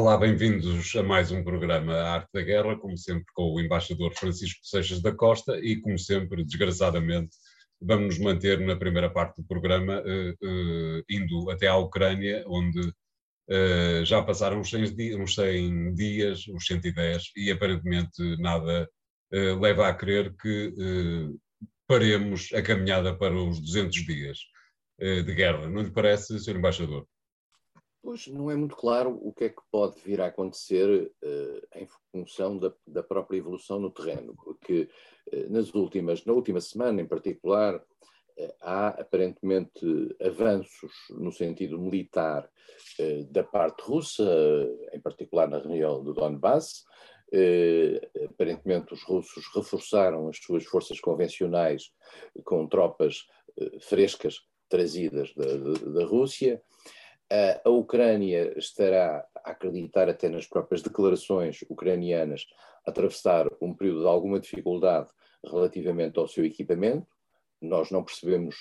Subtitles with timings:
[0.00, 4.60] Olá, bem-vindos a mais um programa Arte da Guerra, como sempre com o embaixador Francisco
[4.62, 7.36] Seixas da Costa e, como sempre, desgraçadamente,
[7.80, 12.78] vamos nos manter na primeira parte do programa, uh, uh, indo até à Ucrânia, onde
[12.78, 18.88] uh, já passaram uns 100, dias, uns 100 dias, uns 110, e aparentemente nada
[19.32, 20.72] leva a crer que
[21.88, 24.38] paremos a caminhada para os 200 dias
[24.98, 25.68] de guerra.
[25.68, 26.56] Não lhe parece, Sr.
[26.56, 27.04] Embaixador?
[28.02, 31.86] Pois não é muito claro o que é que pode vir a acontecer uh, em
[32.12, 34.88] função da, da, própria evolução no terreno, porque
[35.32, 39.84] uh, nas últimas, na última semana em particular, uh, há aparentemente
[40.22, 42.48] avanços no sentido militar
[43.30, 44.24] da parte russa,
[44.92, 46.84] em particular na região do Donbass.
[48.24, 51.90] aparentemente os russos reforçaram as suas forças convencionais
[52.44, 53.26] com tropas
[53.80, 54.36] frescas
[54.68, 56.62] trazidas da, da, da Rússia
[57.64, 62.46] a Ucrânia estará a acreditar, até nas próprias declarações ucranianas,
[62.86, 65.10] a atravessar um período de alguma dificuldade
[65.44, 67.06] relativamente ao seu equipamento.
[67.60, 68.56] Nós não percebemos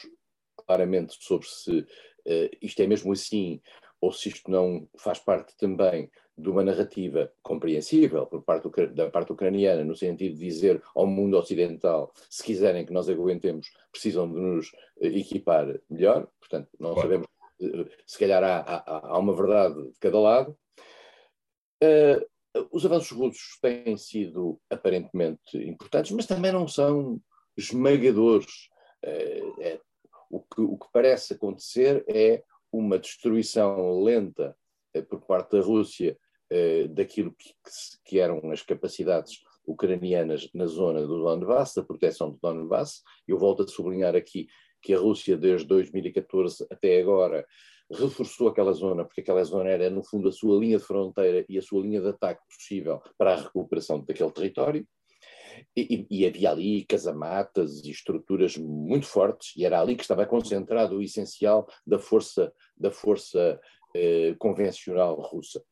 [0.55, 3.61] claramente sobre se uh, isto é mesmo assim
[4.01, 9.31] ou se isto não faz parte também de uma narrativa compreensível por parte da parte
[9.31, 14.39] ucraniana, no sentido de dizer ao mundo ocidental, se quiserem que nós aguentemos, precisam de
[14.39, 14.71] nos
[15.01, 16.27] eh, equipar melhor.
[16.39, 17.09] Portanto, não claro.
[17.09, 17.27] sabemos
[18.05, 20.57] se calhar há, há, há uma verdade de cada lado.
[21.83, 27.21] Uh, os avanços russos têm sido aparentemente importantes, mas também não são
[27.55, 28.69] esmagadores.
[29.05, 29.79] Uh, é,
[30.29, 34.55] o, que, o, que, parece acontecer é uma destruição lenta
[34.95, 36.17] uh, por parte da Rússia
[36.91, 37.53] daquilo que,
[38.05, 43.03] que, eram as capacidades ucranianas na zona do Donbass, da proteção do Donbass.
[43.27, 44.47] Eu volto a sublinhar aqui
[44.81, 47.45] que a Rússia, desde 2014 até agora,
[47.91, 51.57] reforçou aquela zona, porque aquela zona era, no fundo, a sua linha de fronteira e
[51.57, 54.87] a sua linha de ataque possível para a recuperação daquele território.
[55.75, 60.97] E, e, havia ali casamatas e estruturas muito fortes, e era ali que estava concentrado
[60.97, 63.59] o essencial da força, da força
[63.95, 65.63] eh, convencional russa.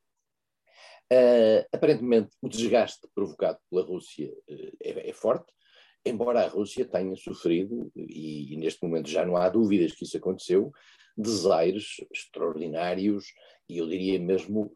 [1.14, 5.46] Uh, aparentemente, o desgaste provocado pela Rússia uh, é, é, forte,
[6.06, 10.72] embora a Rússia tenha sofrido, e, neste momento já não há dúvidas que isso aconteceu,
[11.18, 13.26] desaires extraordinários
[13.68, 14.76] e eu diria mesmo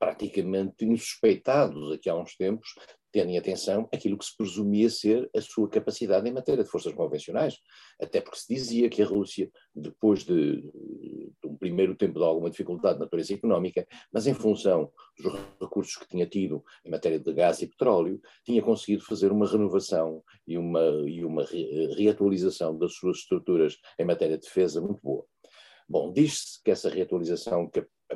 [0.00, 2.70] praticamente insuspeitados aqui há uns tempos,
[3.12, 6.94] tendo em atenção aquilo que se presumia ser a sua capacidade em matéria de forças
[6.94, 7.58] convencionais.
[8.00, 12.48] Até porque se dizia que a Rússia, depois de, de um primeiro tempo de alguma
[12.48, 17.32] dificuldade de natureza económica, mas em função dos recursos que tinha tido em matéria de
[17.34, 21.44] gás e petróleo, tinha conseguido fazer uma renovação e uma, e uma
[21.96, 25.26] reatualização das suas estruturas em matéria de defesa muito boa.
[25.86, 27.68] Bom, diz-se que essa reatualização,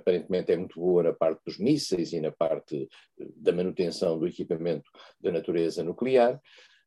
[0.04, 2.88] aparentemente é muito boa na parte dos mísseis e na parte
[3.18, 4.88] eh, da manutenção do equipamento
[5.18, 6.38] da natureza nuclear,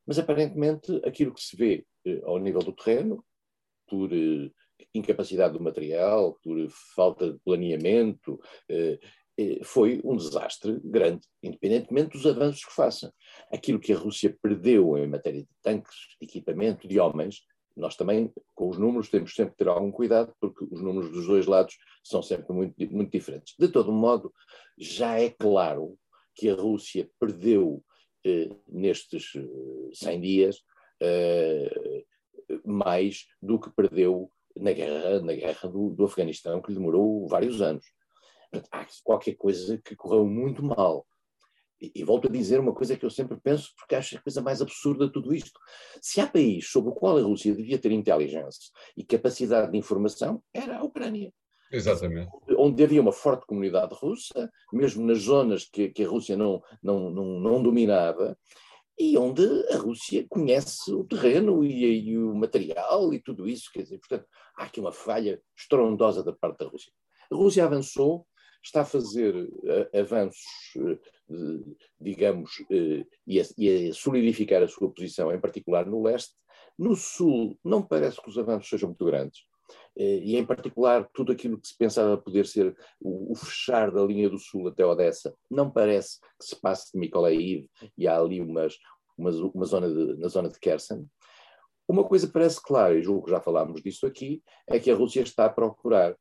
[0.06, 3.24] mas aparentemente aquilo que se vê eh, ao nível do terreno,
[3.88, 4.50] por eh,
[4.94, 6.56] incapacidade do material, por
[6.94, 8.40] falta de planeamento,
[9.62, 13.12] foi um desastre grande, independentemente dos avanços que faça.
[13.52, 17.42] Aquilo que a Rússia perdeu em matéria de tanques, de equipamento, de homens,
[17.78, 21.26] nós também, com os números, temos sempre que ter algum cuidado, porque os números dos
[21.26, 23.54] dois lados são sempre muito, muito diferentes.
[23.58, 24.32] De todo modo,
[24.76, 25.96] já é claro
[26.34, 27.82] que a Rússia perdeu
[28.24, 29.32] eh, nestes
[29.94, 30.62] 100 eh, dias
[31.00, 32.04] eh,
[32.64, 37.84] mais do que perdeu na guerra, na guerra do, do Afeganistão, que demorou vários anos.
[38.72, 41.06] Há qualquer coisa que correu muito mal.
[41.80, 44.42] E, e, volto a dizer uma coisa que eu sempre penso, porque acho a coisa
[44.42, 45.58] mais absurda de tudo isto.
[46.02, 50.42] Se há país sobre o qual a Rússia devia ter inteligência e capacidade de informação,
[50.52, 51.32] era a Ucrânia.
[51.70, 52.30] Exatamente.
[52.56, 57.10] Onde havia uma forte comunidade russa, mesmo nas zonas que, que a Rússia não, não,
[57.10, 58.36] não, não dominava,
[58.98, 63.70] e onde a Rússia conhece o terreno e, e, o material e tudo isso.
[63.72, 64.26] Quer dizer, portanto,
[64.56, 66.92] há aqui uma falha estrondosa da parte da Rússia.
[67.30, 68.26] A Rússia avançou
[68.62, 70.44] está a fazer uh, avanços,
[70.76, 70.98] uh,
[72.00, 76.34] digamos, uh, e, a, solidificar a sua posição, em particular no leste.
[76.78, 79.40] No sul, não parece que os avanços sejam muito grandes.
[79.96, 84.30] E, em particular, tudo aquilo que se pensava poder ser o, o, fechar da linha
[84.30, 88.78] do sul até Odessa, não parece que se passe de Mykolaiv e há ali umas,
[89.18, 91.04] umas, uma zona de, na zona de Kherson.
[91.88, 95.22] Uma coisa parece clara, e julgo que já falámos disso aqui, é que a Rússia
[95.22, 96.16] está a procurar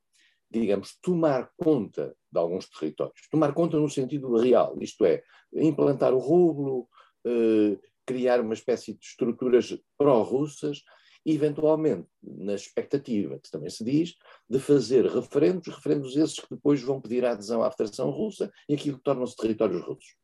[0.50, 3.28] digamos, tomar conta de alguns territórios.
[3.30, 5.24] Tomar conta no sentido real, isto é,
[5.54, 6.88] implantar o rublo,
[7.26, 10.82] eh, criar uma espécie de estruturas pró-russas
[11.26, 14.16] eventualmente na expectativa, que também se diz,
[14.50, 18.76] de fazer referendos, referendos esses que depois vão pedir a adesão à Federação Russa e
[18.76, 20.16] aquilo tornam-se territórios russos.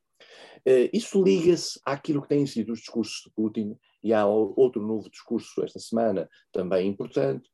[0.65, 5.09] Uh, isso liga-se àquilo que têm sido os discursos de Putin, e há outro novo
[5.09, 7.49] discurso esta semana, também importante,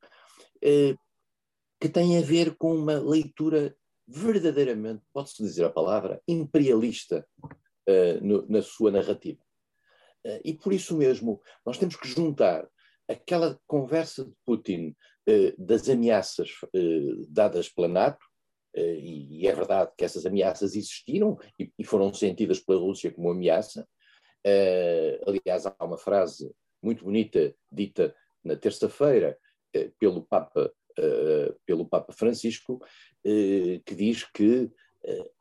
[0.63, 0.95] uh,
[1.79, 3.75] que tem a ver com uma leitura
[4.07, 9.39] verdadeiramente, pode-se dizer a palavra, imperialista uh, no, na sua narrativa.
[10.43, 12.67] e por isso mesmo, nós temos que juntar
[13.07, 14.95] aquela conversa de Putin
[15.57, 16.49] das ameaças
[17.29, 18.25] dadas pela NATO,
[18.75, 23.87] eh, e é verdade que essas ameaças existiram e foram sentidas pela Rússia como ameaça.
[25.25, 29.37] Aliás, há uma frase muito bonita dita na terça-feira
[29.99, 30.73] pelo Papa,
[31.65, 32.81] pelo Papa Francisco,
[33.23, 34.69] que diz que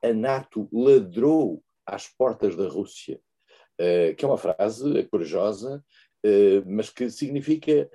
[0.03, 3.21] a NATO ladrou às portas da Rússia,
[4.17, 5.85] que é uma frase corajosa,
[6.67, 7.91] mas que significa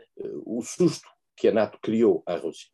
[0.45, 2.69] o susto que a NATO criou à Rússia.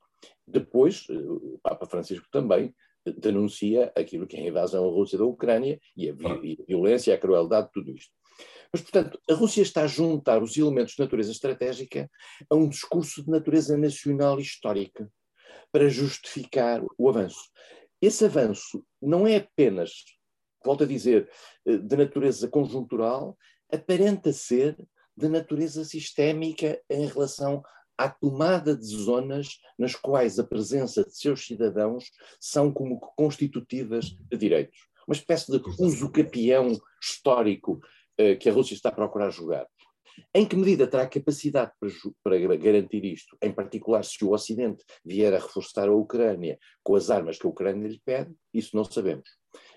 [0.49, 2.73] Depois, eh, o Papa Francisco também
[3.13, 6.13] denuncia aquilo que é a invasão à Rússia da Ucrânia e a,
[6.67, 8.11] violência, a crueldade de tudo isto.
[8.71, 12.09] Mas, portanto, a Rússia está a juntar os elementos de natureza estratégica
[12.49, 15.11] a um discurso de natureza nacional e histórica
[15.71, 17.49] para justificar o avanço.
[18.01, 19.91] Esse avanço não é apenas,
[20.63, 21.29] volto a dizer,
[21.65, 23.37] eh, de natureza conjuntural,
[23.71, 24.77] aparenta ser
[25.17, 27.61] de natureza sistémica em relação
[27.99, 32.05] à tomada de zonas nas quais a presença de seus cidadãos
[32.39, 34.79] são como constitutivas de direitos.
[35.05, 39.67] Uma espécie de uso capião histórico uh, que a Rússia está a procurar jogar.
[40.33, 41.89] Em que medida terá capacidade para,
[42.23, 47.09] para, garantir isto, em particular se o Ocidente vier a reforçar a Ucrânia com as
[47.09, 48.33] armas que a Ucrânia lhe pede?
[48.53, 49.27] Isso não sabemos.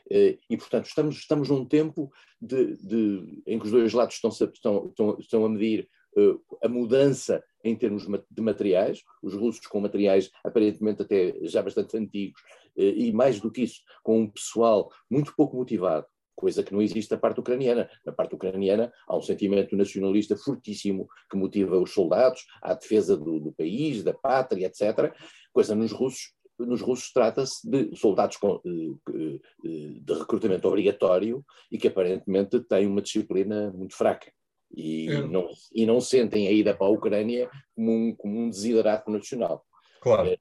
[0.06, 2.08] Uh, e, portanto, estamos, estamos num tempo
[2.40, 6.68] de, de, em que os dois lados estão, estão, estão, estão a medir uh, a
[6.68, 12.40] mudança em termos de materiais, os russos com materiais aparentemente até já bastante antigos,
[12.76, 16.82] eh, e mais do que isso, com um pessoal muito pouco motivado, coisa que não
[16.82, 17.88] existe na parte ucraniana.
[18.04, 23.38] Na parte ucraniana há um sentimento nacionalista fortíssimo que motiva os soldados à defesa do,
[23.38, 25.14] do país, da pátria, etc.
[25.52, 31.78] Coisa nos russos nos russos trata-se de soldados com, eh, eh, de recrutamento obrigatório e
[31.78, 34.30] que aparentemente têm uma disciplina muito fraca
[34.74, 35.20] e, é.
[35.26, 39.64] não, e não sentem a ida para a Ucrânia como um, como um desiderato nacional.
[40.00, 40.28] Claro.
[40.28, 40.38] É,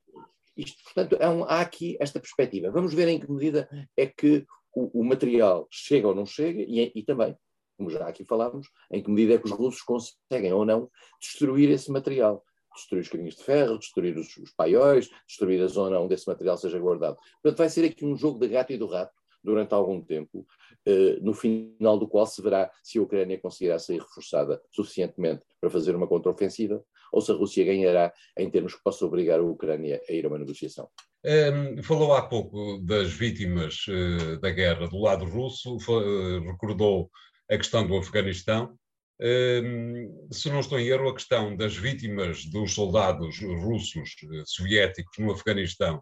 [0.56, 2.72] isto, portanto, é um, há aqui esta perspectiva.
[2.72, 4.46] Vamos ver em que medida é que
[4.76, 7.36] o, o material chega ou não chega e, e, também,
[7.78, 10.90] como já aqui falámos, em que medida é que os russos conseguem ou não
[11.20, 12.44] destruir esse material.
[12.74, 16.58] Destruir os caminhos de ferro, destruir os, os paióis, destruir a zona onde esse material
[16.58, 17.18] seja guardado.
[17.44, 19.12] Portanto, vai ser aqui um jogo de gato e do rato
[19.44, 20.46] durante algum tempo,
[20.86, 25.70] eh, no final do qual se verá se a Ucrânia conseguirá sair reforçada suficientemente para
[25.70, 30.02] fazer uma contraofensiva ou se a Rússia ganhará em termos que possa obrigar a Ucrânia
[30.08, 30.90] a ir a uma negociação.
[31.24, 37.12] Um, falou há pouco das vítimas uh, da guerra do lado russo, uh, recordou
[37.50, 38.76] a questão do Afeganistão.
[39.22, 45.16] Um, se não estou em erro, a questão das vítimas dos soldados russos uh, soviéticos
[45.20, 46.02] no Afeganistão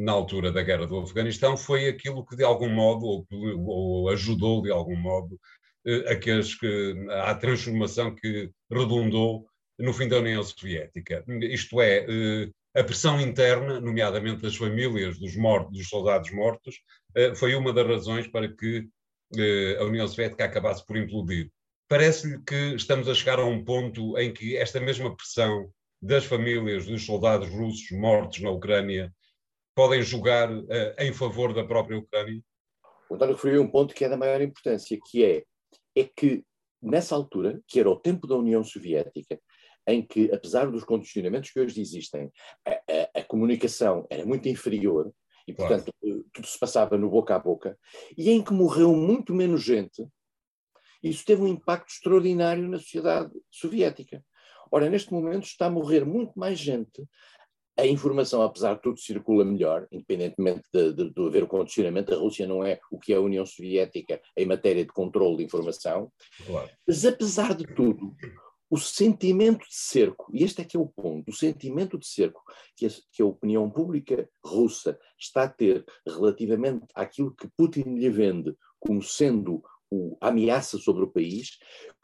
[0.00, 3.26] na altura da guerra do Afeganistão foi aquilo que de algum modo, ou,
[3.66, 5.38] ou ajudou de algum modo,
[5.86, 9.46] uh, aqueles que, à transformação que redundou
[9.78, 11.24] no fim da União Soviética.
[11.42, 16.76] Isto é, uh, a pressão interna, nomeadamente das famílias dos, mortos, dos soldados mortos,
[17.16, 18.88] uh, foi uma das razões para que
[19.80, 21.50] a União Soviética acabasse por implodir.
[21.88, 25.70] Parece-lhe que estamos a chegar a um ponto em que esta mesma pressão
[26.02, 29.14] das famílias dos soldados russos mortos na Ucrânia
[29.74, 30.66] podem jogar uh,
[30.98, 32.42] em favor da própria Ucrânia?
[33.08, 35.44] O António referiu um ponto que é da maior importância, que é,
[35.96, 36.44] é que
[36.82, 39.38] nessa altura, que era o tempo da União Soviética,
[39.86, 42.30] em que, apesar dos condicionamentos que hoje existem,
[42.66, 45.12] a, a, a comunicação era muito inferior,
[45.46, 46.24] e portanto claro.
[46.32, 47.78] tudo se passava no boca a boca,
[48.16, 50.06] e em que morreu muito menos gente,
[51.02, 54.24] isso teve um impacto extraordinário na sociedade soviética.
[54.72, 57.04] Ora, neste momento está a morrer muito mais gente.
[57.78, 62.12] A informação, apesar de tudo, circula melhor, independentemente de, de, de haver o condicionamento.
[62.12, 65.44] A Rússia não é o que é a União Soviética em matéria de controle de
[65.44, 66.10] informação.
[66.46, 66.70] Claro.
[66.86, 68.14] Mas, apesar de tudo,
[68.70, 72.42] o sentimento de cerco, e este é que é o ponto, o sentimento de cerco
[72.74, 78.08] que a, que a, opinião pública russa está a ter relativamente àquilo que Putin lhe
[78.08, 81.58] vende como sendo o, a ameaça sobre o país,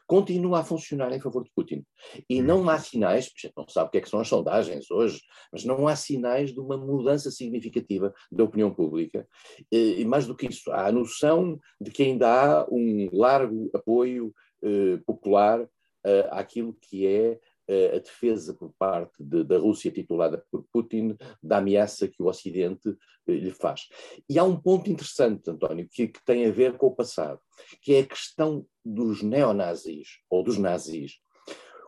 [0.09, 1.85] continua a funcionar em favor de Putin.
[2.29, 2.45] E hum.
[2.45, 5.21] não há sinais, a gente não sabe o que, é que são as sondagens hoje,
[5.53, 9.29] mas não há sinais de uma mudança significativa da opinião pública.
[9.71, 14.35] E mais do que isso, há a noção de que ainda há um largo apoio
[14.63, 15.69] eh, popular
[16.05, 17.39] eh, àquilo que é
[17.69, 22.89] a defesa por parte de, da Rússia, titulada por Putin, da ameaça que o Ocidente
[22.89, 22.97] uh,
[23.27, 23.89] lhe faz.
[24.29, 27.41] E há um ponto interessante, António, que, que tem a ver com o passado,
[27.83, 31.19] que é a questão dos neonazis, ou dos nazis,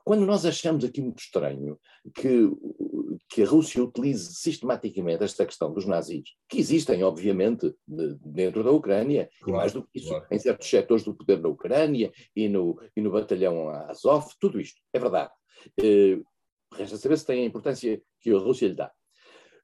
[0.04, 1.78] quando nós achamos aqui muito estranho
[2.14, 2.50] que,
[3.28, 8.70] que a Rússia utilize sistematicamente esta questão dos nazis, que existem, obviamente, de, dentro da
[8.70, 10.26] Ucrânia, claro, e mais do que isso, claro.
[10.30, 14.80] em certos setores do poder da Ucrânia e no, e no batalhão Azov, tudo isto,
[14.92, 15.30] é verdade.
[15.78, 16.24] Uh,
[16.72, 18.90] resta saber se tem a importância que a Rússia lhe dá.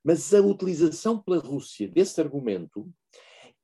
[0.05, 2.89] Mas a utilização pela Rússia desse argumento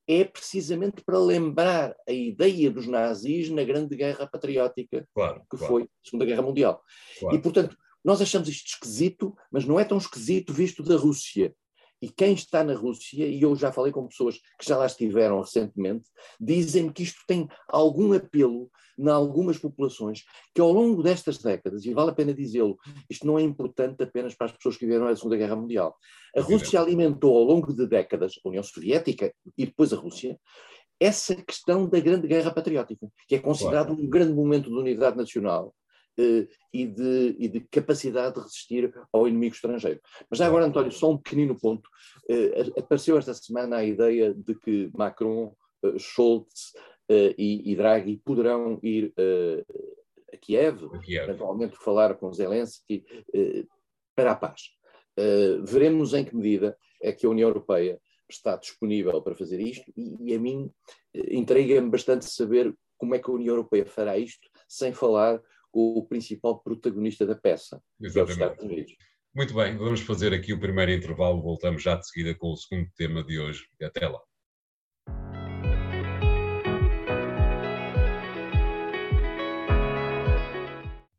[0.08, 5.66] é precisamente para lembrar a ideia dos nazis na Grande Guerra Patriótica, claro, que claro.
[5.66, 6.82] foi a Segunda Guerra Mundial.
[7.20, 7.36] Claro.
[7.36, 11.54] E, portanto, nós achamos isto esquisito, mas não é tão esquisito visto da Rússia.
[12.02, 15.40] E quem está na Rússia, e eu já falei com pessoas que já lá estiveram
[15.40, 16.08] recentemente,
[16.40, 18.68] dizem-me que isto tem algum apelo
[18.98, 22.76] em algumas populações, que ao longo destas décadas, e vale a pena dizê-lo,
[23.08, 25.96] isto não é importante apenas para as pessoas que viveram a Segunda Guerra Mundial.
[26.36, 30.38] A Rússia alimentou ao longo de décadas, a União Soviética e depois a Rússia,
[31.00, 34.02] essa questão da Grande Guerra Patriótica, que é considerado claro.
[34.02, 35.74] um grande momento de unidade nacional
[36.18, 40.00] e, de, e, de, capacidade de resistir ao inimigo estrangeiro.
[40.28, 41.88] Mas já agora, António, só um pequenino ponto.
[42.28, 46.72] Uh, apareceu esta semana a ideia de que Macron, uh, Scholz
[47.10, 49.12] e, e, Draghi poderão ir
[50.32, 53.04] a Kiev, a Kiev, eventualmente falar com Zelensky
[54.16, 54.70] para a paz.
[55.62, 58.00] veremos em que medida é que a União Europeia
[58.30, 60.70] está disponível para fazer isto e, e a mim
[61.12, 65.42] intriga-me bastante saber como é que a União Europeia fará isto sem falar
[65.72, 68.12] o principal protagonista da peça, Exatamente.
[68.12, 68.92] que é os Estados Unidos.
[69.34, 72.88] Muito bem, vamos fazer aqui o primeiro intervalo, voltamos já de seguida com o segundo
[72.96, 73.64] tema de hoje.
[73.82, 74.20] Até lá.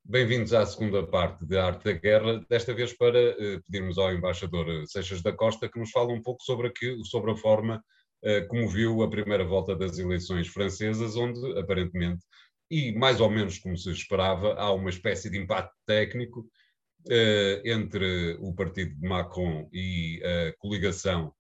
[0.06, 4.86] Bem-vindos à segunda parte de Arte da Guerra, desta vez para eh, pedirmos ao embaixador
[4.86, 7.84] Seixas da Costa que nos fale um pouco sobre, aqui, sobre a forma
[8.22, 12.24] eh, como viu a primeira volta das eleições francesas, onde aparentemente
[12.74, 16.50] e mais ou menos como se esperava, há uma espécie de empate técnico
[17.08, 21.32] eh, entre o partido de Macron e a coligação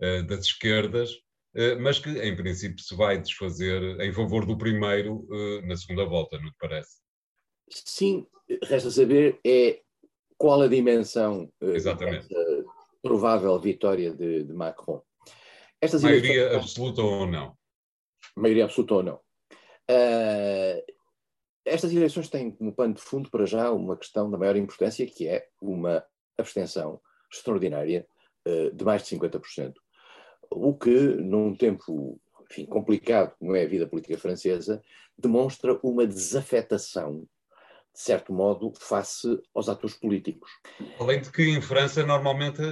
[0.00, 1.10] eh, das esquerdas,
[1.54, 5.28] eh, mas que em princípio se vai desfazer em favor do primeiro
[5.66, 7.02] na segunda volta, não te parece?
[7.68, 8.26] Sim,
[8.62, 9.82] resta saber é
[10.38, 12.28] qual a dimensão Exatamente.
[12.28, 12.64] dessa
[13.02, 15.02] provável vitória de, de Macron.
[15.82, 16.62] Estas maioria eleições...
[16.62, 17.54] absoluta ou não?
[18.34, 19.27] Maioria absoluta ou não.
[19.90, 20.82] Uh,
[21.64, 25.28] estas eleições têm como pano de fundo, para já, uma questão da maior importância, que
[25.28, 26.04] é uma
[26.36, 27.00] abstenção
[27.32, 28.06] extraordinária
[28.46, 29.74] uh, de mais de 50%.
[30.50, 34.82] O que, num tempo enfim, complicado como é a vida política francesa,
[35.16, 37.26] demonstra uma desafetação,
[37.94, 40.50] de certo modo, face aos atores políticos.
[40.98, 42.62] Além de que em França, normalmente,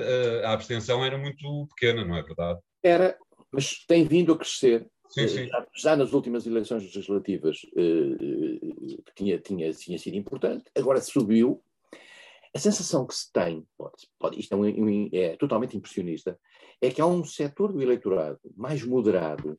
[0.44, 2.60] a abstenção era muito pequena, não é verdade?
[2.82, 3.18] Era,
[3.52, 5.46] mas tem vindo a crescer Sim, sim.
[5.46, 11.62] Já, já, nas últimas eleições legislativas uh, tinha, tinha, tinha sido importante, agora subiu.
[12.54, 16.38] A sensação que se tem, pode, pode, isto é, um, é, totalmente impressionista,
[16.80, 19.58] é que há um setor do eleitorado mais moderado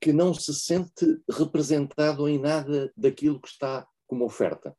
[0.00, 4.74] que não se sente representado em nada daquilo que está como oferta.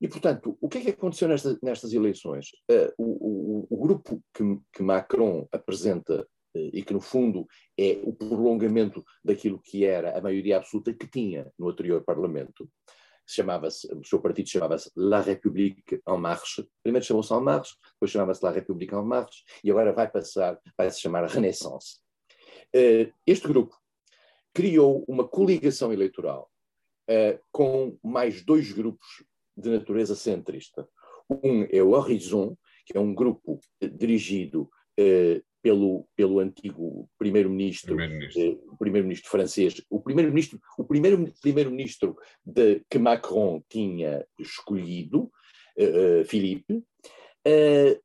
[0.00, 2.48] E, portanto, o que é que aconteceu nesta, nestas eleições?
[2.70, 7.46] Uh, o, o, o, grupo que, que Macron apresenta e que, no fundo,
[7.78, 12.68] é o prolongamento daquilo que era a maioria absoluta que tinha no anterior Parlamento.
[13.26, 16.66] Chamava-se, o seu partido chamava-se La République en Marche.
[16.82, 20.90] Primeiro chamou-se En Marche, depois chamava-se La République en Marche, e agora vai passar, vai
[20.90, 22.00] se chamar Renaissance.
[22.72, 23.74] Eh, este grupo
[24.52, 26.50] criou uma coligação eleitoral
[27.08, 29.24] eh, com mais dois grupos
[29.56, 30.88] de natureza centrista.
[31.30, 32.56] Um é o Horizon,
[32.86, 34.68] que é um grupo dirigido
[34.98, 38.42] eh, pelo, pelo antigo primeiro-ministro, primeiro-ministro.
[38.42, 42.18] eh, primeiro-ministro francês, o primeiro-ministro, o primeiro primeiro-ministro
[42.90, 45.32] que Macron tinha escolhido,
[45.74, 46.84] eh Philippe,
[47.46, 47.98] eh,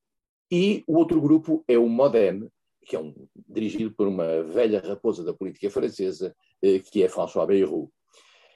[0.49, 2.47] e o outro grupo é o Modem,
[2.85, 3.13] que é um,
[3.45, 7.91] dirigido por uma velha raposa da política francesa, eh, que é François Bayrou.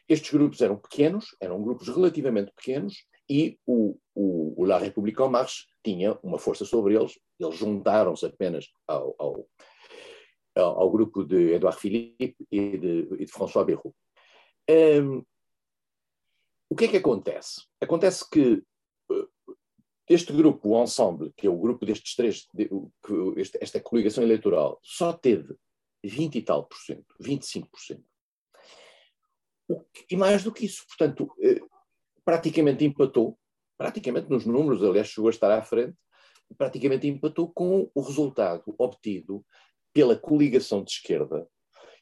[0.07, 5.29] Estes grupos eram pequenos, eram grupos relativamente pequenos, e o, o, o La République en
[5.29, 9.49] Marche tinha uma força sobre eles, eles juntaram-se apenas ao, ao,
[10.55, 13.93] ao, grupo de Edouard Philippe e de, e de François Bayrou.
[14.69, 15.23] Um,
[16.69, 17.61] o que é que acontece?
[17.81, 18.63] Acontece que
[19.11, 19.29] uh,
[20.07, 24.23] este grupo, o Ensemble, que é o grupo destes três, de, que, este, esta coligação
[24.23, 25.55] eleitoral, só teve
[26.03, 28.05] 20 e tal por cento, 25 por cento.
[30.09, 31.69] E mais do que isso, portanto, uh,
[32.23, 33.37] praticamente empatou
[33.77, 35.95] praticamente nos números, aliás, chegou a estar à frente,
[36.57, 39.43] praticamente empatou com o resultado obtido
[39.93, 41.47] pela coligação de esquerda,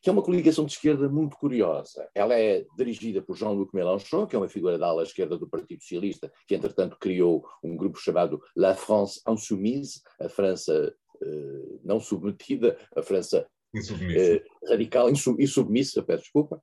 [0.02, 2.10] que é uma coligação de esquerda muito curiosa.
[2.16, 5.82] Ela é dirigida por Jean-Luc Mélenchon, que é uma figura da ala esquerda do Partido
[5.82, 12.78] Socialista, que entretanto criou um grupo chamado La France Insoumise, a França uh, não submetida,
[12.96, 16.62] a França uh, radical e submissa, peço desculpa,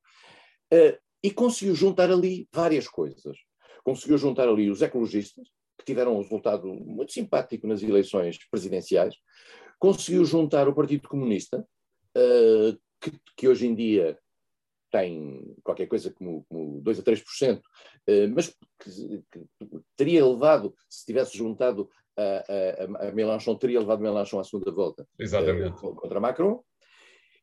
[0.73, 3.37] uh, e conseguiu juntar ali várias coisas.
[3.83, 9.15] Conseguiu juntar ali os ecologistas, que tiveram um resultado muito simpático nas eleições presidenciais,
[9.79, 11.65] conseguiu juntar o Partido Comunista,
[12.17, 14.19] uh, que, que, hoje em dia
[14.91, 17.61] tem qualquer coisa como, como 2 a 3%, uh,
[18.35, 19.45] mas que, que,
[19.95, 25.07] teria levado, se tivesse juntado a, a, a Mélenchon, teria levado Mélenchon à segunda volta
[25.71, 26.61] uh, contra Macron,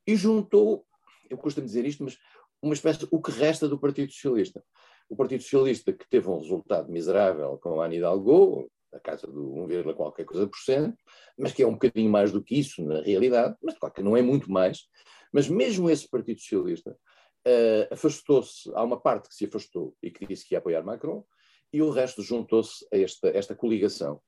[0.07, 0.87] e juntou,
[1.31, 2.19] eu costumo dizer isto, mas
[2.63, 4.63] uma espécie, o que resta do Partido Socialista.
[5.09, 9.55] O Partido Socialista, que teve um resultado miserável com a Anne Hidalgo, na casa do
[9.65, 10.97] 1, qualquer coisa por cento,
[11.39, 14.17] mas que é um bocadinho mais do que isso na realidade, mas claro que não
[14.17, 14.89] é muito mais.
[15.33, 20.27] Mas mesmo esse Partido Socialista uh, afastou-se, há uma parte que se afastou e que
[20.27, 21.25] disse que ia apoiar Macron,
[21.73, 24.21] e o resto juntou-se a esta, esta coligação,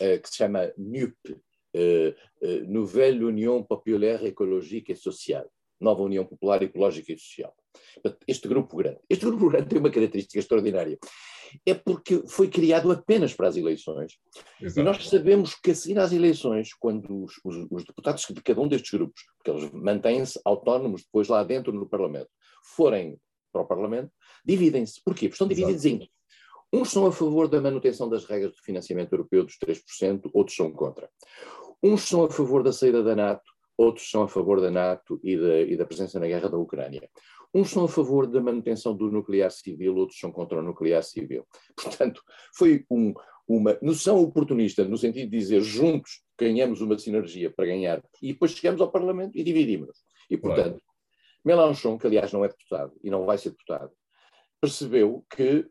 [0.00, 5.48] uh, que se chama NUP, uh, Nouvelle Union Populaire Écologique et Sociale,
[5.80, 7.54] Nova União Popular Ecológica e Social.
[8.26, 8.98] Este grupo grande.
[9.08, 10.98] Este grupo grande tem uma característica extraordinária.
[11.64, 14.18] É porque foi criado apenas para as eleições.
[14.60, 14.80] Exato.
[14.80, 18.60] E nós sabemos que a seguir às eleições, quando os, os, os deputados de cada
[18.60, 22.28] um destes grupos, porque eles mantêm-se autónomos depois lá dentro no Parlamento,
[22.74, 23.18] forem
[23.52, 24.10] para o Parlamento,
[24.44, 25.00] dividem-se.
[25.04, 25.28] Porquê?
[25.28, 26.04] Porque estão divididos Exato.
[26.04, 26.10] em
[26.72, 30.70] Uns são a favor da manutenção das regras de financiamento europeu dos 3%, outros são
[30.72, 31.08] contra.
[31.82, 35.36] Uns são a favor da saída da NATO, outros são a favor da NATO e
[35.36, 37.08] da, e da presença na guerra da Ucrânia.
[37.56, 41.46] Uns são a favor da manutenção do nuclear civil, outros são contra o nuclear civil.
[41.74, 42.22] Portanto,
[42.54, 43.14] foi um,
[43.48, 48.50] uma noção oportunista, no sentido de dizer juntos ganhamos uma sinergia para ganhar, e depois
[48.50, 50.04] chegamos ao Parlamento e dividimos.
[50.28, 50.82] E, portanto,
[51.44, 51.62] claro.
[51.64, 53.90] Mélenchon, que aliás não é deputado e não vai ser deputado,
[54.60, 55.66] percebeu que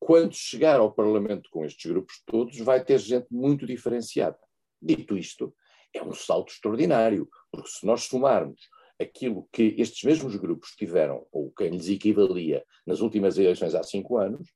[0.00, 4.38] quando chegar ao Parlamento com estes grupos todos, vai ter gente muito diferenciada.
[4.82, 5.54] Dito isto,
[5.94, 8.60] é um salto extraordinário, porque se nós somarmos
[9.00, 14.18] aquilo que estes mesmos grupos tiveram, ou quem lhes equivalia nas últimas eleições há cinco
[14.18, 14.48] anos,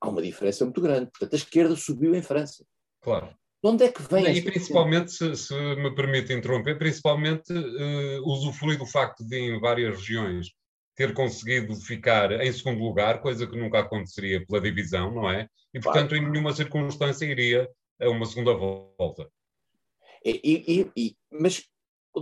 [0.00, 1.10] há uma diferença muito grande.
[1.10, 2.64] Portanto, a esquerda subiu em França.
[3.00, 3.28] Claro.
[3.62, 8.76] De onde é que vem E principalmente, se, se, me permite interromper, principalmente uh, usufrui
[8.76, 10.48] do facto de, em várias regiões,
[10.94, 15.48] ter conseguido ficar em segundo lugar, coisa que nunca aconteceria pela divisão, não é?
[15.74, 16.24] E, portanto, claro.
[16.24, 17.68] em nenhuma circunstância iria
[18.00, 19.28] a uma segunda volta.
[20.24, 21.64] E, e, e, mas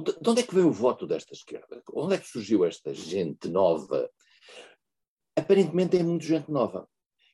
[0.02, 1.83] de onde é que veio o voto desta esquerda?
[1.92, 4.11] Onde é que surgiu esta gente nova?
[5.37, 6.88] Aparentemente é muito gente nova.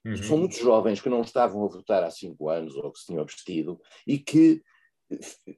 [0.05, 0.17] Uhum.
[0.17, 3.23] São muitos jovens que não estavam a votar há cinco anos ou que se tinham
[3.23, 4.63] abstido e que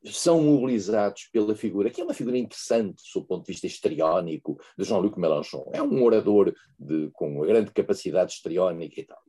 [0.05, 4.85] são mobilizados pela figura, que é uma figura interessante do ponto de vista histriónico, de
[4.85, 5.71] Jean-Luc Mélenchon.
[5.73, 9.21] É um orador de, com uma grande capacidade histriónica e tal.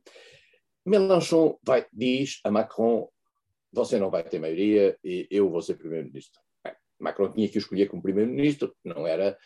[0.86, 3.08] Mélenchon vai, diz a Macron:
[3.72, 6.43] você não vai ter maioria e eu vou ser primeiro-ministro.
[7.04, 9.36] Macron tinha que escolher como primeiro-ministro, não era,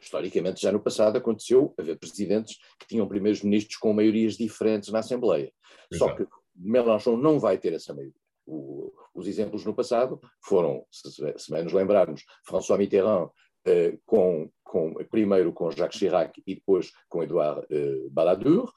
[0.00, 5.52] historicamente já no passado aconteceu haver presidentes que tinham primeiros-ministros com maiorias diferentes na Assembleia.
[5.90, 6.10] Exato.
[6.10, 8.14] Só que Mélenchon não vai ter essa maioria.
[8.44, 13.30] O, os exemplos no passado foram, se, se bem nos lembrarmos, François Mitterrand
[13.66, 18.72] eh, com, com, primeiro com Jacques Chirac e depois com Edouard eh, Balladur,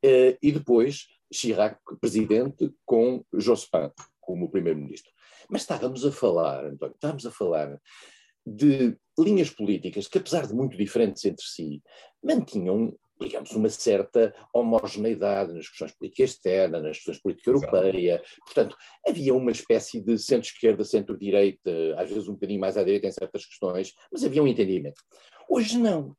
[0.00, 5.10] eh, e depois Chirac, presidente, com Jospin como primeiro-ministro.
[5.50, 7.80] Mas estávamos a falar, António, estávamos a falar
[8.46, 11.82] de linhas políticas que, apesar de muito diferentes entre si,
[12.22, 18.22] mantinham, digamos, uma certa homogeneidade nas questões políticas externas, nas questões política europeia.
[18.44, 23.12] Portanto, havia uma espécie de centro-esquerda, centro-direita, às vezes um bocadinho mais à direita em
[23.12, 25.02] certas questões, mas havia um entendimento.
[25.48, 26.16] Hoje não.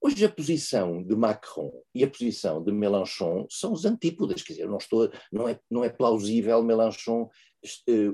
[0.00, 4.68] Hoje a posição de Macron e a posição de Mélenchon são os antípodas, quer dizer,
[4.68, 7.28] não, estou, não, é, não é plausível Mélenchon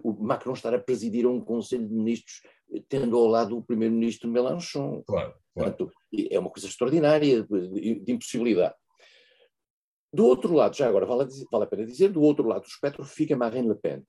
[0.02, 2.40] o Macron estar a presidir um Conselho de Ministros
[2.72, 5.02] eh, tendo ao lado o Primeiro-Ministro Mélenchon.
[5.06, 5.70] Claro, claro.
[5.76, 5.92] Portanto,
[6.30, 8.74] é uma coisa extraordinária de, de, impossibilidade.
[10.12, 12.62] Do outro lado, já agora vale a, dizer, vale a, pena dizer, do outro lado
[12.62, 14.02] do espectro fica Marine Le Pen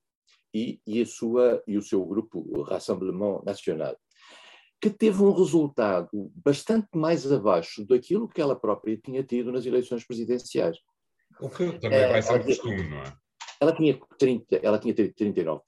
[0.53, 3.97] e, e, a sua, e o seu grupo, o Rassemblement National,
[4.81, 10.05] que teve um resultado bastante mais abaixo daquilo que ela própria tinha tido nas eleições
[10.05, 10.77] presidenciais.
[11.39, 13.22] O que também é, vai ser costume, não é?
[13.63, 15.61] Ela tinha, 30, ela tinha 39%,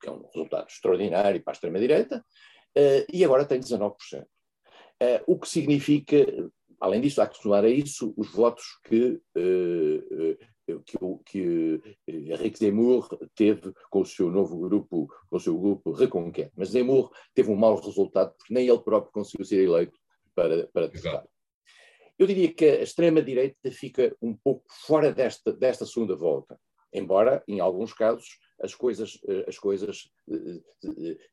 [0.00, 3.92] que é um resultado extraordinário para a extrema-direita, uh, e agora tem 19%.
[3.92, 4.26] Uh,
[5.00, 6.16] eh, o que significa,
[6.80, 10.38] além disso, há que somar a isso os votos que uh,
[10.86, 16.52] que, que Henrique Zemmour teve com o seu novo grupo, com o seu grupo Reconquête.
[16.56, 19.98] Mas Zemmour teve um mau resultado porque nem ele próprio conseguiu ser eleito
[20.34, 21.28] para, para deputado.
[22.16, 26.56] Eu diria que a extrema-direita fica um pouco fora desta, desta segunda volta,
[26.92, 30.10] embora, em alguns casos, as coisas, as coisas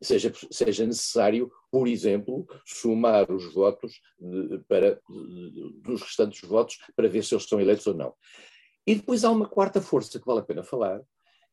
[0.02, 4.02] seja, seja necessário, por exemplo, somar os votos
[4.68, 5.00] para,
[5.84, 8.14] dos restantes votos para ver se eles são eleitos ou não.
[8.86, 11.02] E depois há uma quarta força que vale a pena falar,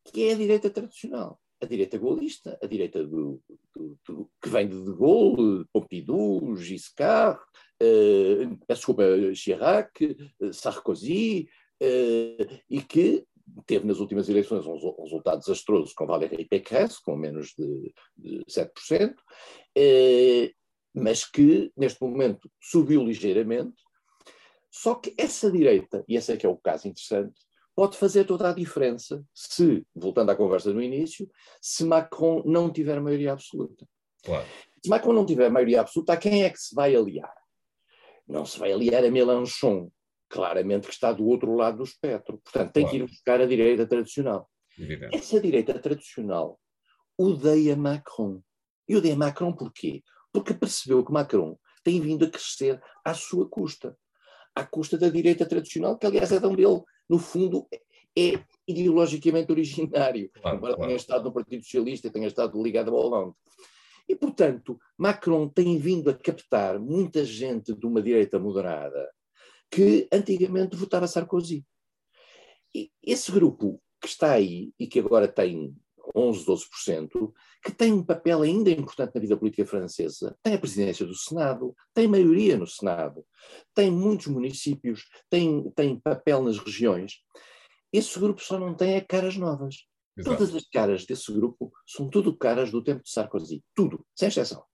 [0.05, 1.39] que é a direita tradicional.
[1.61, 3.43] A direita golista, a direita do,
[3.75, 7.41] do, do que vem de De Gaulle, Pompidou, Giscard,
[7.83, 9.03] uh, desculpa,
[9.35, 10.17] Chirac,
[10.53, 11.49] Sarkozy,
[11.83, 13.27] uh, e que
[13.67, 19.15] teve nas últimas eleições um resultado desastroso com Valéry Pécresse, com menos de, de 7%,
[20.95, 23.75] mas que neste momento subiu ligeiramente
[24.77, 27.41] só que essa direita, e esse é que é o caso interessante,
[27.75, 31.27] pode fazer toda a diferença se, voltando à conversa no início,
[31.63, 33.89] se Macron não tiver maioria absoluta.
[34.23, 34.47] Claro.
[34.85, 37.35] Se Macron não tiver maioria absoluta, a quem é que se vai aliar?
[38.29, 39.91] Não se vai aliar a Mélenchon,
[40.37, 42.39] claramente que está do outro lado do espectro.
[42.39, 42.99] Portanto, tem claro.
[42.99, 44.49] que ir buscar a direita tradicional.
[44.79, 45.17] Evidente.
[45.17, 46.61] Essa direita tradicional
[47.19, 48.41] odeia Macron.
[48.89, 50.03] E odeia Macron porquê?
[50.33, 53.97] Porque percebeu que Macron tem vindo a crescer à sua custa
[54.57, 57.69] à custa da direita tradicional, que aliás é de onde ele, no fundo,
[58.19, 60.89] é ideologicamente originário, claro, embora claro.
[60.89, 63.35] tenha estado no Partido Socialista e tenha estado ligado ao Hollande.
[64.09, 69.11] E, portanto, Macron tem vindo a captar muita gente de uma direita moderada
[69.71, 71.65] que antigamente votava Sarkozy.
[72.75, 75.75] E esse grupo que está aí e que agora tem
[76.15, 77.33] 11, 12%,
[77.65, 80.37] que tem um papel ainda importante na vida política francesa.
[80.43, 83.25] Tem a presidência do Senado, tem maioria no Senado,
[83.75, 87.17] tem muitos municípios, tem, tem papel nas regiões.
[87.93, 89.87] Esse grupo só não tem é caras novas.
[90.17, 90.37] Exato.
[90.37, 93.63] Todas as caras desse grupo são tudo caras do tempo de Sarkozy.
[93.75, 94.65] Tudo, sem exceção.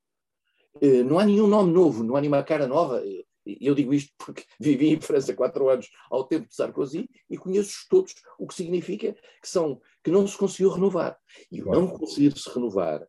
[0.81, 3.03] Eh, não há nenhum nome novo, não há nenhuma cara nova.
[3.45, 7.87] Eu digo isto porque vivi em França quatro anos ao tempo de Sarkozy e conheço
[7.89, 11.19] todos, o que significa que, são, que não se conseguiu renovar.
[11.51, 13.07] E o não conseguir se renovar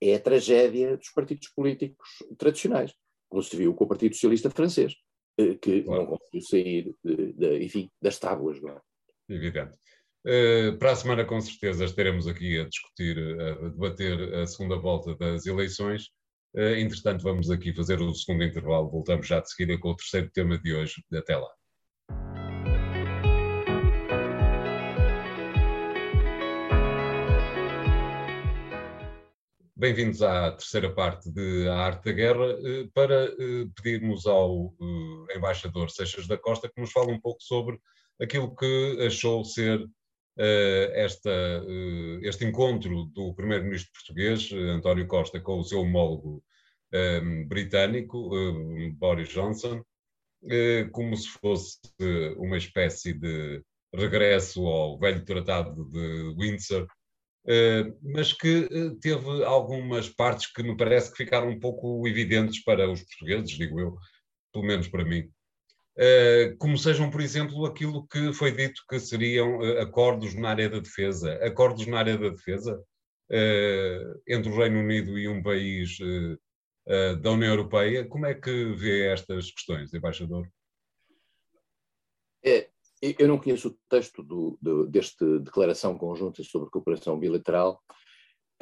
[0.00, 2.92] é a tragédia dos partidos políticos tradicionais,
[3.28, 4.94] como se viu com o Partido Socialista francês,
[5.38, 6.02] eh, que claro.
[6.02, 8.60] não conseguiu sair de, de, enfim, das tábuas.
[8.60, 8.80] Não é?
[9.28, 9.76] Evidente.
[10.26, 15.14] Uh, para a semana, com certeza, estaremos aqui a discutir, a debater a segunda volta
[15.14, 16.10] das eleições.
[16.56, 18.88] Uh, entretanto, vamos aqui fazer o segundo intervalo.
[18.88, 21.04] Voltamos já de seguida com o terceiro tema de hoje.
[21.12, 21.50] Até lá.
[29.76, 34.74] Bem-vindos à terceira parte de A Arte da Guerra, eh, para eh, pedirmos ao
[35.36, 37.78] embaixador Seixas da Costa que nos fale um pouco sobre
[38.18, 39.86] aquilo que achou ser
[40.94, 41.30] esta,
[42.20, 46.44] este encontro do primeiro-ministro português, António Costa, com o seu homólogo
[46.92, 49.82] um, ehm, britânico, um, Boris Johnson,
[50.46, 51.80] uh, como se fosse
[52.36, 53.62] uma espécie de
[53.94, 60.76] regresso ao velho tratado de Windsor, uh, mas que uh, teve algumas partes que me
[60.76, 63.96] parece que ficaram um pouco evidentes para os portugueses, digo eu,
[64.52, 65.28] pelo menos para mim.
[66.58, 71.34] como sejam, por exemplo, aquilo que foi dito que seriam acordos na área da defesa.
[71.42, 72.78] Acordos na área da defesa
[74.28, 75.98] entre o Reino Unido e um país
[76.86, 78.06] uh, da União Europeia.
[78.06, 80.48] Como é que vê estas questões, embaixador?
[82.44, 82.70] É,
[83.02, 87.82] eu não conheço o texto do, do, desta declaração conjunta sobre cooperação bilateral.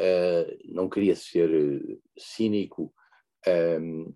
[0.00, 2.92] Uh, não queria ser eh, cínico,
[3.80, 4.12] um,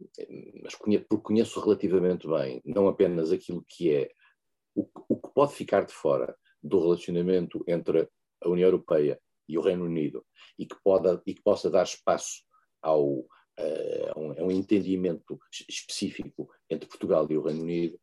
[0.62, 4.10] mas conheço, porque conheço relativamente bem, não apenas aquilo que é
[4.74, 8.08] o, o que pode ficar de fora do relacionamento entre
[8.42, 10.24] a União Europeia e o Reino Unido
[10.58, 12.42] e que, pode, e que possa dar espaço
[12.82, 13.24] ao,
[14.16, 17.98] um, é um entendimento específico entre Portugal e o Reino Unido,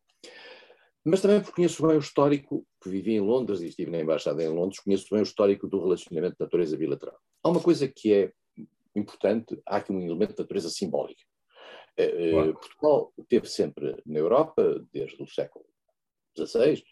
[1.04, 4.42] mas também porque conheço bem o histórico, que vivi em Londres e estive na Embaixada
[4.42, 7.18] em Londres, conheço bem o histórico do relacionamento de natureza bilateral.
[7.42, 8.32] Há uma coisa que é
[8.94, 11.22] importante, há aqui um elemento de natureza simbólica.
[11.96, 15.64] Eh, eh, Portugal teve sempre na Europa, desde o século
[16.36, 16.82] XVI,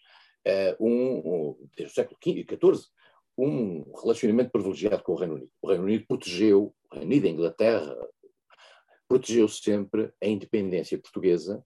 [0.78, 2.86] um, desde o século XIV,
[3.36, 5.50] um relacionamento privilegiado com o Reino Unido.
[5.60, 8.08] O Reino Unido protegeu, o Reino Unido, a Inglaterra,
[9.14, 11.64] protegeu sempre a independência portuguesa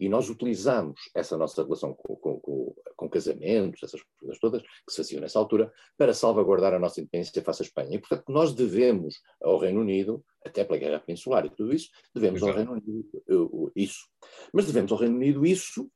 [0.00, 4.90] e nós utilizamos essa nossa relação com, com, com, com, casamentos, essas coisas todas que
[4.90, 7.94] se faziam nessa altura, para salvaguardar a nossa independência face à Espanha.
[7.94, 12.40] E, portanto, nós devemos ao Reino Unido, até pela Guerra Peninsular e tudo isso, devemos
[12.40, 12.52] Exato.
[12.52, 14.08] ao Reino Unido uh, isso.
[14.50, 15.90] Mas devemos ao Reino Unido isso,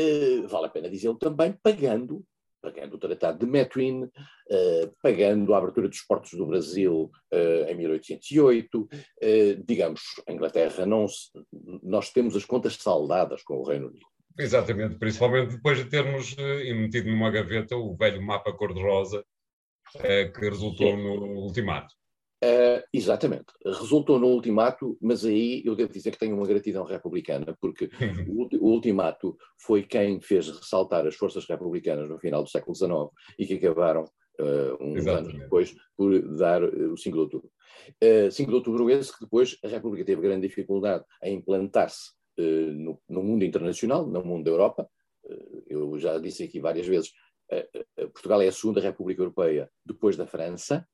[0.00, 2.24] uh, vale a pena dizê-lo também, pagando
[2.62, 7.74] pagando o Tratado de Methuen, uh, pagando a abertura dos portos do Brasil uh, em
[7.74, 8.80] 1808.
[8.80, 8.88] Uh,
[9.66, 11.30] digamos, a Inglaterra não se,
[11.82, 14.06] nós temos as contas saldadas com o Reino Unido.
[14.38, 19.22] Exatamente, principalmente depois de termos metido numa gaveta o velho mapa cor-de-rosa
[19.92, 21.02] que resultou Sim.
[21.02, 21.94] no ultimato.
[22.42, 23.46] Uh, exatamente.
[23.64, 27.88] Resultou no ultimato, mas aí eu devo dizer que tenho uma gratidão republicana, porque
[28.28, 32.90] o, o, ultimato foi quem fez ressaltar as forças republicanas no final do século XIX
[33.38, 34.02] e que acabaram,
[34.40, 37.50] uh, uns anos depois, por dar uh, o 5 de outubro.
[38.02, 42.98] Uh, 5 de outubro esse que depois a República teve grande dificuldade em implantar-se no,
[43.08, 44.88] no, mundo internacional, no mundo da Europa.
[45.68, 47.12] eu já disse aqui várias vezes,
[48.14, 50.91] Portugal é a segunda República Europeia depois da França, Uh,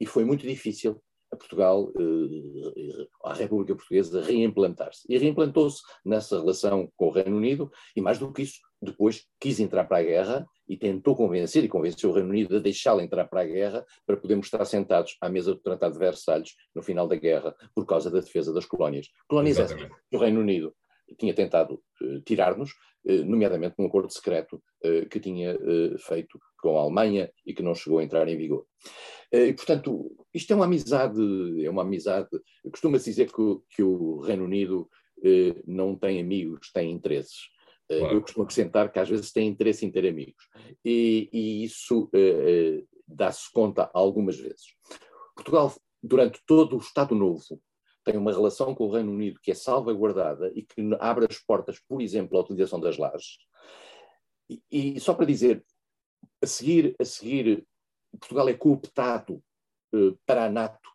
[0.00, 1.00] e foi muito difícil
[1.32, 5.06] a Portugal, uh, a República Portuguesa, reimplantar-se.
[5.08, 9.58] E reimplantou-se nessa relação com o Reino Unido, e mais do que isso, depois quis
[9.58, 13.24] entrar para a guerra e tentou convencer, e convenceu o Reino Unido a deixá-lo entrar
[13.26, 17.08] para a guerra para podermos estar sentados à mesa do Tratado de Versalhes no final
[17.08, 19.08] da guerra, por causa da defesa das colónias.
[19.26, 20.74] Colónias essas que o Reino Unido
[21.18, 22.70] tinha tentado uh, tirar-nos,
[23.04, 25.56] uh, nomeadamente num acordo secreto uh, que tinha
[25.98, 28.66] feito com a Alemanha e que não chegou a entrar em vigor.
[29.32, 31.20] E, portanto, isto é uma amizade,
[31.64, 32.28] é uma amizade,
[32.70, 34.88] costuma-se dizer que o, que o, Reino Unido
[35.66, 37.48] não tem amigos, tem interesses.
[37.88, 38.14] Claro.
[38.14, 40.44] Eu costumo acrescentar que às vezes tem interesse em ter amigos.
[40.84, 42.10] E, e isso
[43.08, 44.76] dá-se conta algumas vezes.
[45.34, 45.72] Portugal,
[46.02, 47.60] durante todo o Estado Novo,
[48.04, 51.78] tem uma relação com o Reino Unido que é salvaguardada e que abre as portas,
[51.88, 53.38] por exemplo, à utilização das lajes.
[54.48, 54.62] E,
[54.96, 55.64] e só para dizer,
[56.42, 57.66] a seguir, a seguir
[58.18, 59.42] Portugal é cooptado
[59.94, 60.88] uh, para a NATO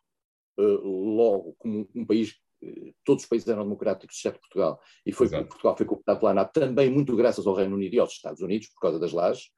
[0.58, 5.28] uh, logo como um país uh, todos os países eram democráticos, exceto Portugal, e foi.
[5.28, 8.68] Portugal foi cooptado pela NATO também muito graças ao Reino Unido e aos Estados Unidos,
[8.68, 9.50] por causa das lajes.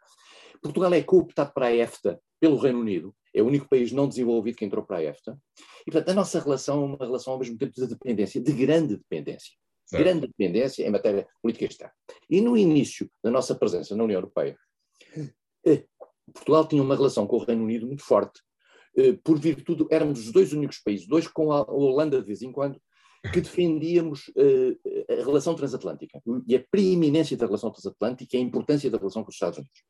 [0.63, 4.57] Portugal é cooptado para a EFTA pelo Reino Unido, é o único país não desenvolvido
[4.57, 5.39] que entrou para a EFTA.
[5.87, 8.97] E, portanto, a nossa relação é uma relação, ao mesmo tempo, de dependência, de grande
[8.97, 9.53] dependência.
[9.87, 10.03] Certo.
[10.03, 11.93] Grande dependência em matéria política externa.
[12.29, 14.57] E no início da nossa presença na União Europeia,
[15.67, 15.85] eh,
[16.33, 18.41] Portugal tinha uma relação com o Reino Unido muito forte.
[18.97, 22.53] Eh, por virtude, éramos os dois únicos países, dois com a Holanda de vez em
[22.53, 22.81] quando,
[23.33, 24.79] que defendíamos uh,
[25.11, 29.29] a relação transatlântica e a preeminência da relação transatlântica e a importância da relação com
[29.29, 29.83] os Estados Unidos.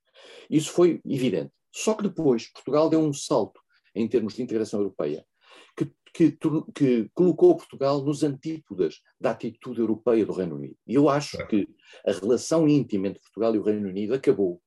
[0.49, 1.53] Isso foi evidente.
[1.73, 3.61] Só que depois Portugal deu um salto
[3.95, 5.25] em termos de integração europeia
[5.77, 6.39] que, que,
[6.75, 10.77] que colocou Portugal nos antípodas da atitude europeia do Reino Unido.
[10.87, 11.69] E eu acho que
[12.05, 14.61] a relação íntima entre Portugal e o Reino Unido acabou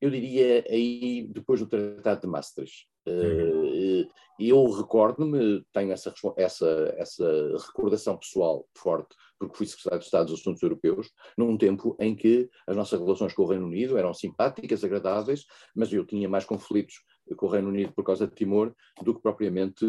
[0.00, 2.88] eu diria aí depois do Tratado de Maastricht.
[3.06, 4.08] Uhum.
[4.38, 10.26] E eu recordo-me, tenho essa, essa, essa recordação pessoal forte, porque fui secretário de Estado
[10.30, 14.14] dos Assuntos Europeus, num tempo em que as nossas relações com o Reino Unido eram
[14.14, 15.44] simpáticas, agradáveis,
[15.76, 16.94] mas eu tinha mais conflitos
[17.36, 19.84] com o Reino Unido por causa de Timor do que propriamente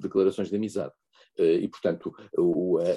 [0.00, 0.92] declarações de amizade.
[1.38, 2.12] E, portanto,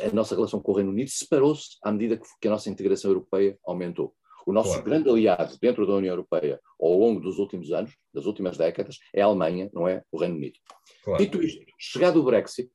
[0.10, 3.58] a nossa relação com o Reino Unido separou-se à medida que a nossa integração europeia
[3.66, 4.16] aumentou.
[4.48, 4.86] O nosso claro.
[4.86, 9.22] grande aliado dentro da União Europeia ao longo dos últimos anos, das últimas décadas, é
[9.22, 10.58] a Alemanha, não é o Reino Unido.
[11.04, 11.22] Claro.
[11.22, 12.72] Dito isto, chegado o Brexit,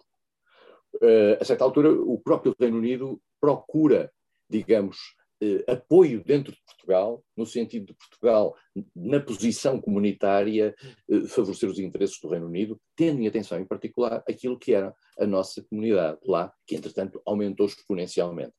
[0.97, 4.13] uh, a certa altura o próprio Reino Unido procura,
[4.51, 4.99] digamos,
[5.43, 8.55] uh, apoio dentro de Portugal, no sentido de Portugal,
[8.95, 10.75] na posição comunitária,
[11.09, 14.95] uh, favorecer os interesses do Reino Unido, tendo em atenção em particular aquilo que era
[15.19, 18.53] a nossa comunidade lá, que entretanto aumentou exponencialmente.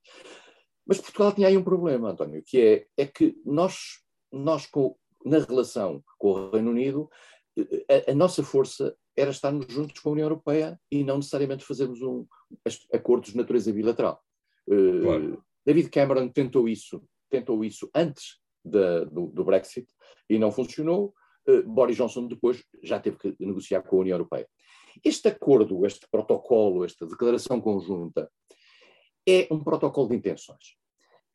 [0.85, 5.39] Mas Portugal tinha aí um problema, António, que é, é que nós, nós com, na
[5.39, 7.09] relação com o Reino Unido,
[7.89, 12.01] a, a, nossa força era estarmos juntos com a União Europeia e não necessariamente fazermos
[12.01, 12.25] um,
[12.91, 14.21] acordos de natureza bilateral.
[14.69, 15.33] Eh, claro.
[15.33, 19.87] Uh, David Cameron tentou isso, tentou isso antes da, do, do, Brexit
[20.29, 21.13] e não funcionou.
[21.47, 24.47] Uh, Boris Johnson depois já teve que negociar com a União Europeia.
[25.03, 28.29] Este acordo, este protocolo, esta declaração conjunta,
[29.27, 30.77] é um protocolo de intenções.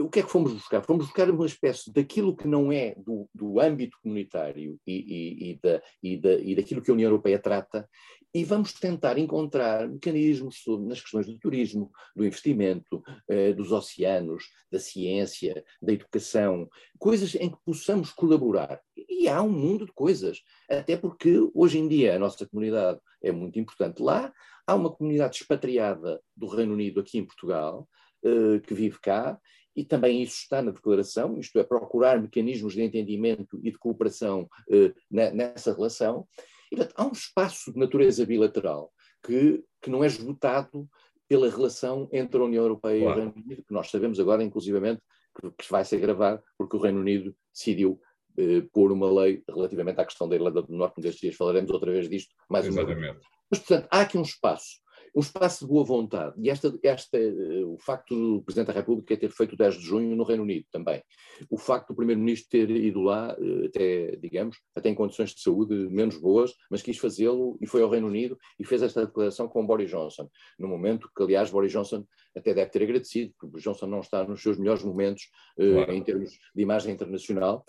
[0.00, 0.82] O que é que fomos buscar?
[0.82, 5.60] Fomos buscar uma espécie daquilo que não é do, do âmbito comunitário e, e, e,
[5.60, 7.88] da, e, da, e daquilo que a União Europeia trata,
[8.32, 14.78] e vamos tentar encontrar mecanismos nas questões do turismo, do investimento, eh, dos oceanos, da
[14.78, 18.80] ciência, da educação, coisas em que possamos colaborar.
[18.96, 23.32] E há um mundo de coisas, até porque hoje em dia a nossa comunidade é
[23.32, 24.32] muito importante lá,
[24.66, 27.88] há uma comunidade expatriada do Reino Unido aqui em Portugal,
[28.22, 29.40] eh, que vive cá,
[29.78, 34.50] e também isso está na declaração, isto é, procurar mecanismos de entendimento e de cooperação
[34.68, 36.26] eh, nessa relação.
[36.72, 38.92] E, portanto, há um espaço de natureza bilateral
[39.24, 40.88] que, que não é esgotado
[41.28, 43.20] pela relação entre a União Europeia claro.
[43.20, 45.00] e o Reino Unido, que nós sabemos agora, inclusivamente,
[45.40, 48.00] que, que vai ser gravado porque o Reino Unido decidiu
[48.36, 51.92] eh, pôr uma lei relativamente à questão da Irlanda do Norte, destes dias falaremos outra
[51.92, 52.98] vez disto, mais Exatamente.
[52.98, 53.26] uma vez.
[53.48, 54.80] Mas, portanto, há aqui um espaço
[55.14, 56.34] um espaço de boa vontade.
[56.38, 59.82] E esta, esta, eh, o facto do Presidente da República ter feito o 10 de
[59.82, 61.02] junho no Reino Unido também.
[61.50, 65.74] O facto do Primeiro-Ministro ter ido lá, eh, até, digamos, até em condições de saúde
[65.90, 69.66] menos boas, mas quis fazê-lo e foi ao Reino Unido e fez esta declaração com
[69.66, 70.28] Boris Johnson.
[70.58, 72.04] No momento que, aliás, Boris Johnson
[72.36, 75.92] até deve ter agradecido, porque Johnson não está nos seus melhores momentos eh, claro.
[75.92, 77.64] em termos de imagem internacional.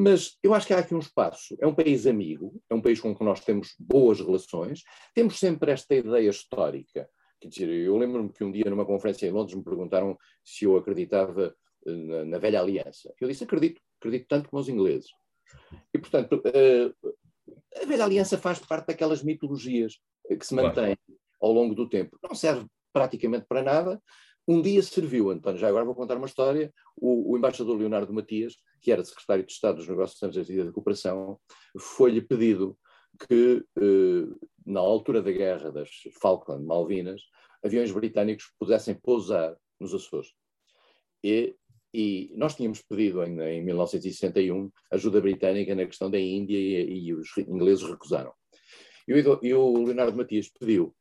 [0.00, 1.56] Mas eu acho que há aqui um espaço.
[1.60, 5.72] É um país amigo, é um país com que nós temos boas relações, temos sempre
[5.72, 7.10] esta ideia histórica.
[7.40, 10.76] Quer dizer, eu lembro-me que um dia numa conferência em Londres me perguntaram se eu
[10.76, 11.52] acreditava
[11.84, 13.12] eh, na, na velha aliança.
[13.20, 15.10] Eu disse: acredito, acredito tanto como os ingleses.
[15.92, 17.14] E, portanto, uh,
[17.82, 20.96] a velha aliança faz parte daquelas mitologias que se mantêm
[21.40, 22.16] ao longo do tempo.
[22.22, 24.00] Não serve praticamente para nada,
[24.48, 28.56] um dia serviu, António, já agora vou contar uma história, o, o, embaixador Leonardo Matias,
[28.80, 31.38] que era secretário de Estado dos Negócios Estrangeiros e da Cooperação,
[31.78, 32.74] foi-lhe pedido
[33.28, 37.20] que, eh, na altura da guerra das Falkland, Malvinas,
[37.62, 40.32] aviões britânicos pudessem pousar nos Açores.
[41.22, 41.54] E,
[41.92, 47.14] e nós tínhamos pedido, em, em, 1961, ajuda britânica na questão da Índia e, e
[47.14, 48.32] os ingleses recusaram.
[49.06, 50.94] E o, e o Leonardo Matias pediu,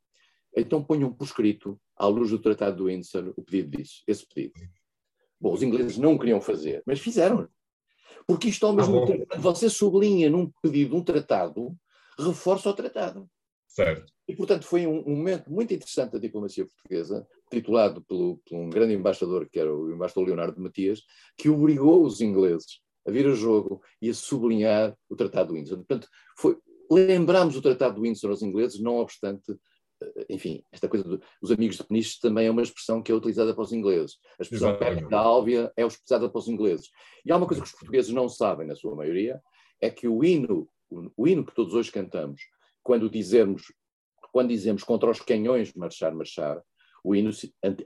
[0.54, 4.54] então ponham por escrito à luz do Tratado do Windsor, o pedido disso, esse pedido.
[5.40, 7.48] Bom, os ingleses não queriam fazer, mas fizeram.
[8.26, 11.76] Porque isto, ao mesmo ah, tempo, você sublinha num pedido um tratado,
[12.20, 13.30] reforça o tratado.
[13.68, 14.12] Certo.
[14.28, 18.70] E, portanto, foi um, um momento muito interessante da diplomacia portuguesa, titulado pelo, por um
[18.70, 21.04] grande embaixador, que era o embaixador Leonardo Matias,
[21.38, 25.78] que obrigou os ingleses a vir a jogo e a sublinhar o Tratado de Windsor.
[25.78, 26.58] Portanto, foi,
[26.92, 29.56] lembramos o Tratado de Windsor aos ingleses, não obstante
[30.30, 33.64] enfim, esta coisa dos amigos de Peniche também é uma expressão que é utilizada para
[33.64, 34.18] os ingleses.
[34.40, 34.78] A expressão
[35.10, 36.90] da Álvia é utilizada para os ingleses.
[37.26, 39.42] E há uma coisa que os portugueses não sabem, na sua maioria,
[39.82, 40.70] é que o hino,
[41.16, 42.42] o hino que todos hoje cantamos,
[42.84, 43.64] quando dizemos,
[44.32, 46.62] quando dizemos contra os canhões marchar, marchar,
[47.04, 47.32] o hino,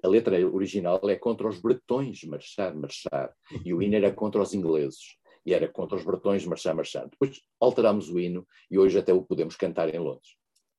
[0.04, 4.54] a letra original é contra os bretões marchar, marchar, e o hino era contra os
[4.54, 7.08] ingleses, e era contra os bretões marchar, marchar.
[7.10, 10.36] Depois alterámos o hino e hoje até o podemos cantar em Londres.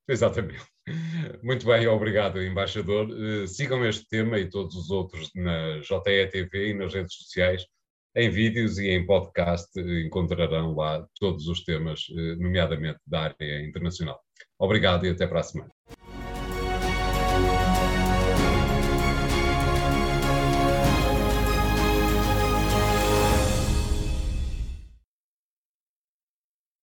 [0.08, 0.71] Exatamente.
[1.42, 3.08] Muito bem, obrigado, embaixador.
[3.08, 7.64] Uh, sigam este tema e todos os outros na JETV e nas redes sociais.
[8.14, 14.20] Em vídeos e em podcast encontrarão lá todos os temas, uh, nomeadamente da área internacional.
[14.58, 15.70] Obrigado e até para a semana.